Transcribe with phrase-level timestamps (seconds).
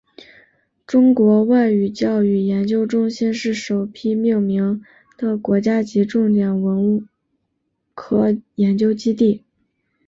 [0.87, 4.81] 中国外语教育研究中心是首批命名
[5.15, 7.07] 的国家级重点文
[7.93, 9.43] 科研究基地。